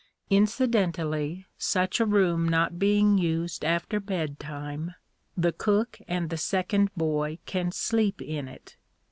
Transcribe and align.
Incidentally, 0.31 1.45
such 1.59 1.99
a 1.99 2.07
room 2.07 2.49
not 2.49 2.79
being 2.79 3.19
used 3.19 3.63
after 3.63 3.99
bedtime, 3.99 4.95
the 5.37 5.51
cook 5.51 5.99
and 6.07 6.31
the 6.31 6.37
second 6.37 6.89
boy 6.97 7.37
can 7.45 7.71
sleep 7.71 8.19
in 8.19 8.47
it. 8.47 8.77